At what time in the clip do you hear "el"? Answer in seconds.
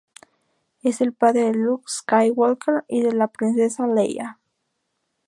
1.01-1.13